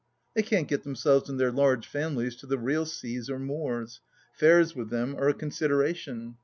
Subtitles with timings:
[0.33, 4.01] They can't get themselves and their large families to the real seas or moors;
[4.33, 6.37] fares with them are a consideration.